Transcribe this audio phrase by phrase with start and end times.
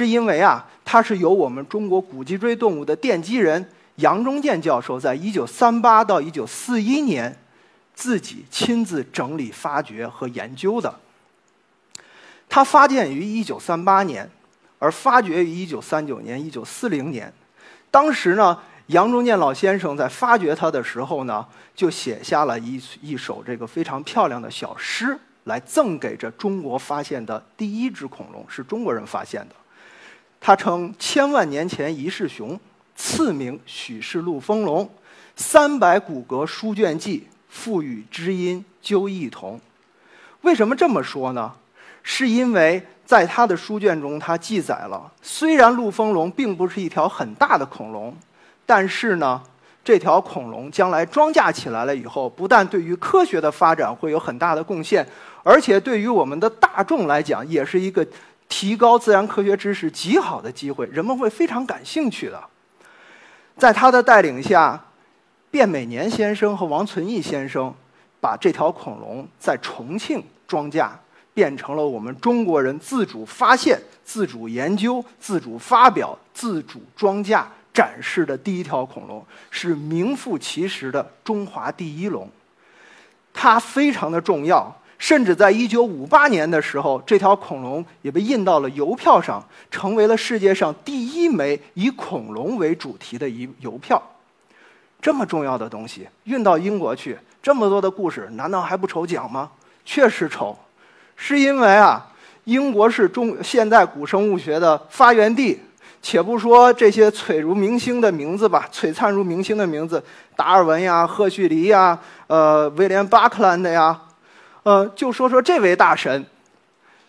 [0.00, 7.36] 是因为啊，它是由我们中国古脊椎动物的奠基人杨中健教授在1938到1941年
[7.92, 10.98] 自己亲自整理、发掘和研究的。
[12.48, 14.30] 它发现于1938年，
[14.78, 17.30] 而发掘于1939年、1940年。
[17.90, 21.46] 当时呢，杨中健老先生在发掘它的时候呢，
[21.76, 29.54] 就写下了一一首这个非常漂亮的小诗，来赠给这中国发现的第一只恐龙，是中国人发现的。
[30.40, 32.58] 他称：“千万年前一世雄，
[32.96, 34.88] 赐名许氏陆丰龙。
[35.36, 39.60] 三百骨骼书卷记，赋予知音究异同。”
[40.40, 41.52] 为什么这么说呢？
[42.02, 48.16] 是因为在他的书卷中，他记载了，虽然陆丰龙并不是一条很大的恐龙，
[48.64, 49.42] 但是呢，
[49.84, 55.06] 这条恐龙将来装架起来了以后，不但对于科学的发展会有很大的贡献，
[55.42, 58.06] 而且对于我们的大众来讲，也是一个。
[58.50, 62.42] 提高自然科学知识极好的机会，人们会非常感兴趣的。
[63.56, 64.78] 在他的带领下，
[65.50, 67.72] 卞美年先生和王存义先生
[68.20, 70.98] 把这条恐龙在重庆装架，
[71.32, 82.28] 变成了我们中国人自主发现、自主研究、自主发表、自主装架展示的第一条恐龙，是名副其实的中华第一龙。
[83.32, 84.76] 它非常的重要。
[85.00, 94.00] 甚至在1958年的时候，这条恐龙也被印到了邮票上，成为了世界上第一枚以恐龙为主题的一邮票。
[95.00, 99.50] 这么重要的东西运到英国去，这么多的故事，难道还不愁讲吗？
[99.86, 100.54] 确实愁，
[101.16, 102.06] 是因为啊，
[102.44, 105.58] 英国是中现代古生物学的发源地。
[106.02, 110.02] 且不说这些璀如明星的名字吧，璀璨如明星的名字，
[110.36, 113.98] 达尔文呀、赫胥黎呀、呃、威廉·巴克兰的呀。
[114.62, 116.24] 呃，就说说这位大神，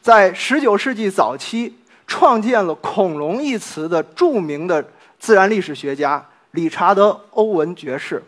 [0.00, 4.84] 在十九世纪早期创建了“恐龙”一词的著名的
[5.18, 8.22] 自然历史学家理查德·欧文爵士，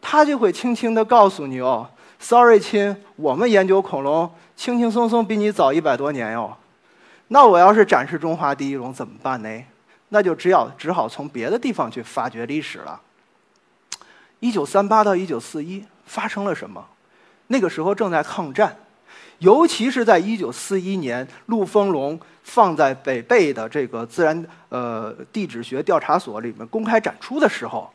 [0.00, 1.88] 他就会轻轻地告诉你哦
[2.18, 6.56] ：“Sorry，亲，我们研究恐龙轻轻松松比你早一百多年哟。”
[7.28, 9.64] 那我要是展示中华第一龙怎么办呢？
[10.08, 12.98] 那就只要只好从别的地方去发掘历史了。
[14.40, 16.82] 一九三八到一九四一发生了什么？
[17.48, 18.76] 那个时候正在抗战，
[19.38, 27.90] 尤其是在1941年，陆丰龙放在北碚的这个自然呃地质学调查所里面公开展出的时候，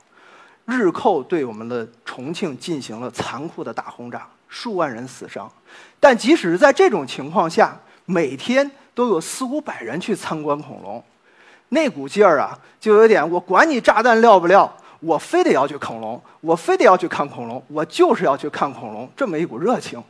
[0.65, 5.51] 日寇对我们的重庆进行了残酷的大轰炸，数万人死伤。
[5.99, 11.03] 但即使是在这种情况下，每天都有四五百人去参观恐龙，
[11.69, 14.75] 那股劲儿啊，就有点我管你炸弹撂不撂。
[15.03, 20.01] 我非得要去恐龙，我非得要去看恐龙，我就是要去看恐龙，这么一股热情。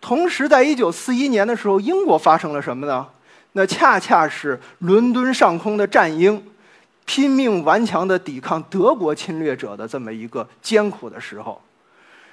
[0.00, 3.06] 同时，在一九四一年的时候，英国发生了什么呢？
[3.52, 6.42] 那恰恰是伦敦上空的战鹰
[7.04, 11.60] 拼命顽强地抵抗德国侵略者的这么一个艰苦的时候。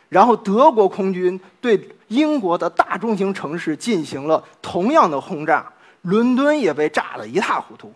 [0.10, 5.66] 然后，德国空军对英国的大中型城市进行了同样的轰炸，
[6.02, 7.94] 伦敦也被炸得一塌糊涂。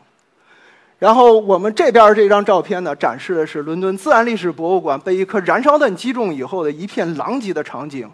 [0.98, 8.10] 然后我们这边这张照片呢，展示的是伦敦自然历史博物馆被一颗燃烧弹击中以后的一片狼藉的场景，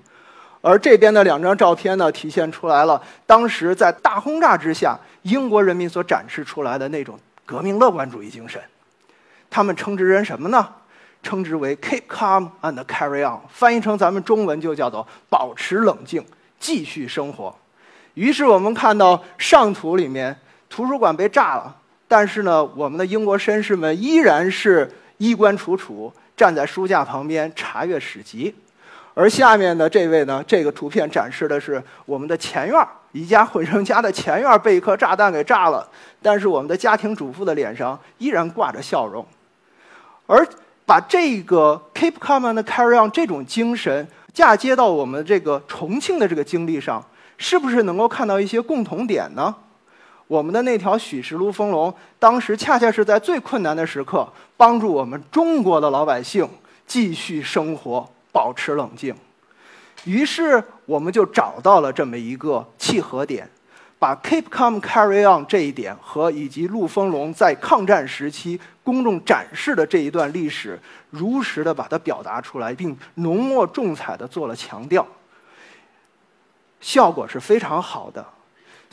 [0.62, 8.60] 而这边的两张照片呢，体现出来了当时在大轰炸之下，英国人民所展示出来的那种革命乐观主义精神。
[9.50, 10.68] 他们称之为什么呢？
[11.22, 16.26] 称之为 “keep calm and carry on”，翻译成咱们中文就叫做“保持冷静，
[16.60, 17.56] 继续生活”。
[18.16, 20.36] 于是我们看到上图里面，
[20.68, 21.76] 图书馆被炸了。
[22.12, 28.54] 但是呢，我们的英国绅士们依然是衣冠楚楚，站在书架旁边查阅史籍。
[29.14, 35.88] 而下面的这位呢，这个图片展示的是我们的前院儿一家混生家的前院被一颗炸弹给炸了，
[36.22, 39.26] 但是我们的家庭主妇的脸上依然挂着笑容。
[40.28, 40.46] 而
[40.86, 47.02] 把这个 “keep calm and carry on” 这种精神嫁接到我们这个重庆的这个经历上，
[47.38, 49.56] 是不是能够看到一些共同点呢？
[50.32, 54.26] 我们的那条许氏陆丰龙，当时恰恰是在最困难的时刻，
[54.56, 56.48] 帮助我们中国的老百姓
[56.88, 59.14] 继续生活，保持冷静。
[60.06, 63.46] 于是，我们就找到了这么一个契合点，
[64.00, 70.80] 把 “keep calm, carry on” 这一点和以及陆丰龙在抗战时期公众展示的这一段历史，
[71.10, 75.06] 如实的把它表达出来，并浓墨重彩的做了强调，
[76.80, 78.26] 效果是非常好的。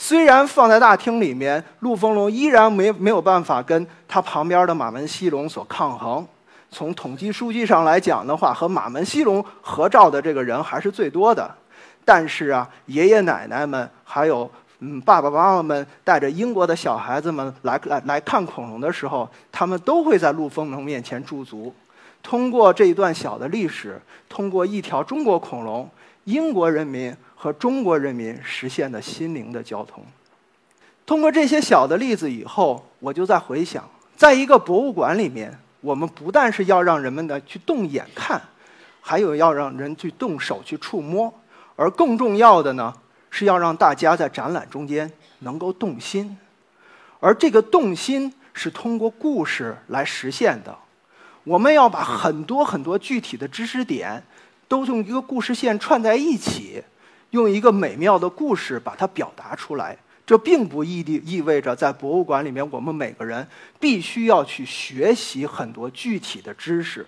[0.00, 6.25] 虽然放在大厅里面，陆丰龙依然没没有办法跟他旁边的马门溪龙所抗衡。
[6.71, 11.53] 从统计数据上来讲的话，和马门溪龙合照的这个人还是最多的。
[12.05, 14.49] 但是啊，爷爷奶奶们还有
[14.79, 21.75] 嗯，爸爸妈妈们带着英国的小孩子们来来来看恐龙的时候，他们都会在陆丰龙面前驻足。
[22.23, 25.91] 通过这一段小的历史，通过一条中国恐龙，
[26.25, 30.05] 英国人民和中国人民实现的心灵的交通。
[31.06, 38.43] 通过这些小的例子以后，我就在回想，在一个博物馆里面，我们不但是要让人们呢去动眼看，
[39.00, 41.32] 还有要让人去动手去触摸，
[41.76, 42.93] 而更重要的呢，
[43.31, 46.37] 是要让大家在展览中间能够动心，
[47.20, 50.76] 而这个动心是通过故事来实现的。
[51.44, 54.23] 我们要把很多很多具体的知识点，
[54.67, 56.82] 都用一个故事线串在一起，
[57.30, 59.96] 用一个美妙的故事把它表达出来。
[60.26, 63.48] 这并不意地意味着在博物馆里面，我们每个人
[63.80, 67.06] 必须要去学习很多具体的知识。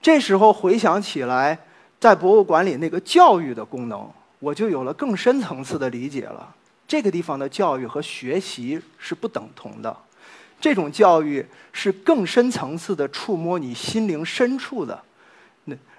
[0.00, 1.58] 这时候回想起来，
[1.98, 4.08] 在博物馆里那个教育的功能，
[4.38, 6.54] 我就有了更深层次的理解了。
[6.86, 9.96] 这个地方的教育和学习是不等同的。
[10.60, 15.02] 这种教育是更深层次的触摸你心灵深处的，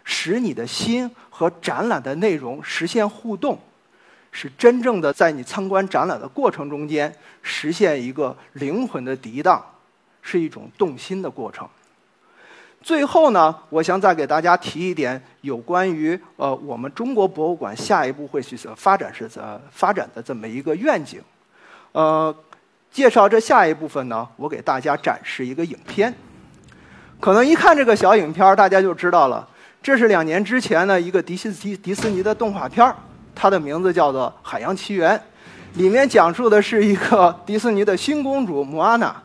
[0.06, 3.60] 使你的心和展览的内容实现互动，
[4.32, 9.62] 是真正的在你参观展览的过程中间实现一个灵魂的涤荡，
[10.22, 11.68] 是一种动心的过程。
[12.82, 21.22] 最后呢，我想再给大家提一点有关于呃我们中国博物馆下一步会去发展是怎发展的这么一个愿景，
[21.92, 22.34] 呃。
[22.92, 26.14] 介绍这下一部分呢，我给大家展示一个影片。
[27.20, 29.46] 可能一看这个小影片，大家就知道了，
[29.86, 32.92] 这是两年之前的一个迪斯迪迪士尼的动画片
[33.36, 35.16] 它的名字叫做《海洋奇缘》，
[35.76, 39.16] 里面讲述的是一个迪士尼的新公主莫阿娜，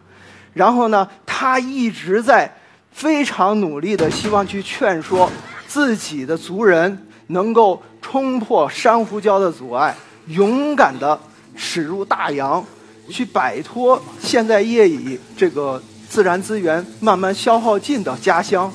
[0.52, 2.54] 然后呢，她一直在
[2.92, 5.32] 非常努力的希望去劝说
[5.66, 9.96] 自己的族人能够冲破珊瑚礁的阻碍，
[10.26, 11.18] 勇敢的
[11.56, 12.62] 驶入大洋。
[13.08, 18.70] 去摆脱现在业已这个自然资源慢慢消耗尽的家乡，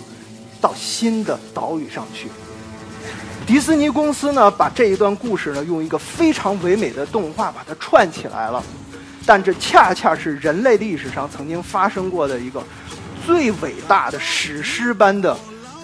[0.75, 2.27] 新的岛屿上去。
[3.47, 8.61] 迪士尼公司呢，把这一段故事呢，用一个非常唯美的动画把它串起来了。
[9.25, 12.63] 但这恰恰是人类历史上曾经发生过的一个
[13.25, 15.35] 最伟大的史诗般的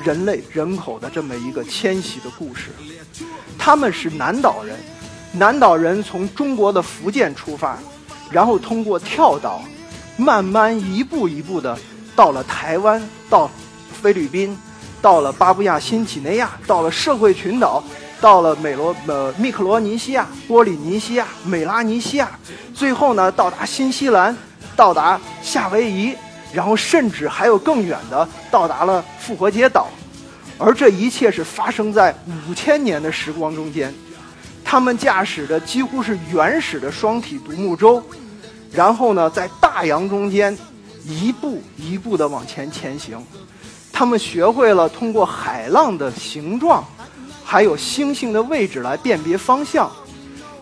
[0.04, 2.70] 人类人口的这么一个迁徙的故事。
[3.58, 4.76] 他们是南岛人，
[5.32, 7.78] 南岛人从中国的福建出发。
[8.32, 9.62] 然后通过跳岛，
[10.16, 11.78] 慢慢一步一步的
[12.16, 13.52] 到了台湾，到
[14.02, 14.58] 菲律宾，
[15.02, 17.84] 到了巴布亚新几内亚，到了社会群岛，
[18.20, 22.30] 到了美罗呃密克罗尼西亚、波利尼西亚、美拉尼西亚，
[22.74, 24.36] 最后呢到达新西兰，
[24.76, 26.16] 到达夏威夷，
[26.54, 29.88] 然后甚至还有更远的到达了复活节岛，
[30.58, 32.16] 而这一切是发生在
[32.48, 33.92] 五千年的时光中间，
[34.64, 38.04] 他们驾驶的几乎是原始的双体独木舟。
[38.72, 40.58] 然后呢，在大洋中间，
[41.04, 43.22] 一步一步地往前前行。
[43.94, 46.84] 他们学会了通过海浪的形状，
[47.44, 49.92] 还有星星的位置来辨别方向。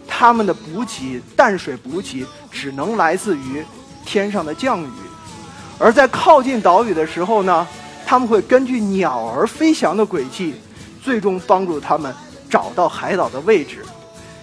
[0.07, 3.63] 他们的补给，淡水补给只能来自于
[4.05, 4.89] 天上的降雨。
[5.77, 7.65] 而在靠近岛屿的时候呢，
[8.05, 10.55] 他们会根据鸟儿飞翔的轨迹，
[11.01, 12.13] 最终帮助他们
[12.49, 13.85] 找到海岛的位置。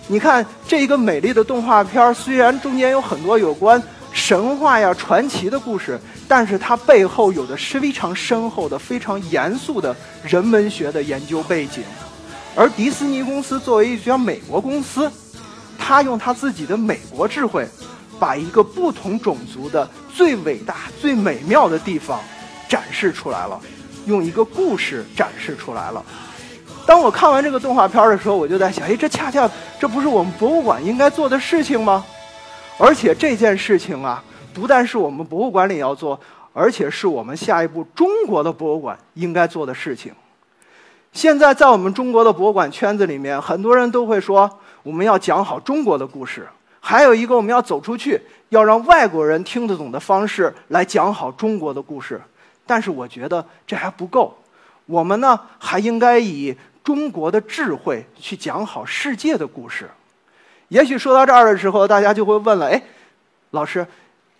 [0.06, 3.82] 你看这一个美丽的动画片虽然中间有很多有关
[4.26, 5.96] 神话呀、传奇的故事，
[6.26, 11.84] 但是它背后有的是非常深厚的、非常严肃的人文学的研究背景。
[12.56, 15.08] 而迪士尼公司作为一家美国公司，
[15.78, 17.64] 它用它自己的美国智慧，
[18.18, 22.18] 把一个不同种族的最伟大、最美妙的地方
[22.68, 23.60] 展示出来了，
[24.06, 26.04] 用一个故事展示出来了。
[26.84, 32.04] 当我看完这个动画片的时候，我就在想：哎，这恰恰这不是我们博物馆应该做的事情吗？
[32.78, 36.18] 而且这件事情啊，不但是我们博物馆里要做，
[36.52, 40.12] 而且是我们下一步中国的博物馆应该做的事情。
[41.12, 44.50] 现在在我们中国的博物馆圈子里面，很多人都会说，
[44.82, 46.42] 我们要讲好中国的故事；
[46.80, 52.20] 还有一个，我们要走出去，要让外国人听得懂的方式来讲好中国的故事。
[52.66, 54.36] 但是我觉得这还不够，
[54.84, 56.56] 我们呢还应该以。
[56.84, 59.90] 中国的智慧去讲好世界的故事，
[60.68, 62.82] 也许说到这儿的时候，大家就会问了：哎，
[63.50, 63.86] 老师，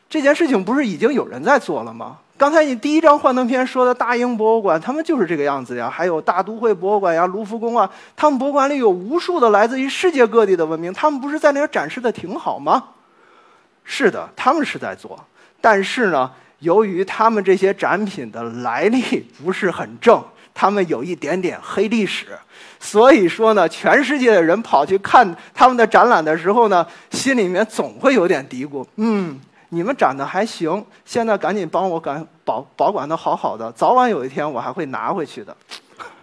[0.09, 2.19] 这件事情不是已经有人在做了吗？
[2.39, 5.89] 刚才你第一张幻灯片说的大英博物馆，他们就是这个样子呀。
[5.89, 12.85] 还有大都会博物馆呀、卢浮宫啊，他们博物馆里有无数的来自于世界各地的文明，他们不是在那儿展示的挺好吗？
[13.85, 15.19] 是的，他们是在做，
[15.61, 19.01] 但是呢，由于他们这些展品的来历
[19.43, 20.23] 不是很正。
[20.57, 22.29] 他们有一点点黑历史。
[22.81, 35.55] 所以说呢，全世界的人跑去看他们的展览的时候呢，心里面总会有点嘀咕：嗯，你们展的还行，现在赶紧帮我管保保管的好好的，早晚有一天我还会拿回去的。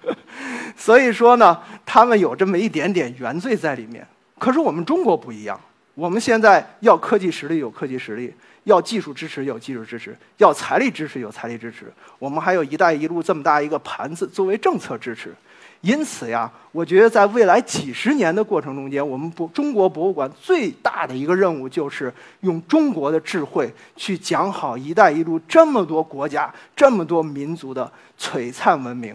[0.75, 4.05] 所以说呢，他们有这么一点点原罪在里面。
[4.39, 5.59] 可是我们中国不一样，
[5.95, 8.33] 我们现在要科技实力有科技实力，
[8.63, 11.91] 要技术支持有技术支持，要财力支持有财力支持。
[12.17, 15.33] 我们还有一带一路这么大一个盘子作为政策支持。
[15.81, 29.13] 因此呀，我觉得在未来几十年的过程中间，我们博中国博物馆最大的一个任务就是用中国的智慧去讲好“一带一路”这么多国家、这么多民族的璀璨文明。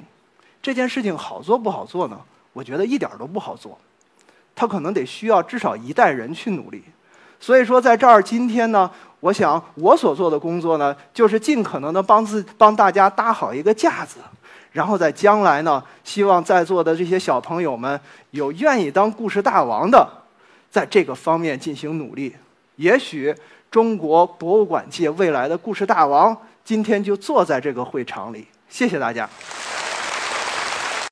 [0.61, 2.21] 这件事情好做不好做呢？
[2.53, 3.79] 我觉得一点都不好做，
[4.59, 6.83] 它可能得需要至少一代人去努力。
[7.38, 14.19] 所以说，在这儿今天呢，我想我所做的工作呢，就是尽可能的帮自帮大家搭好一个架子。
[14.73, 18.00] 然后在将来呢，希望在座的这些小朋友们
[18.33, 20.05] 有愿意当故事大王的，
[20.69, 22.35] 在这个方面进行努力。
[22.75, 23.33] 也许
[23.71, 28.49] 中国博物馆界未来的故事大王今天就坐在这个会场里。
[28.69, 29.31] 谢谢大家。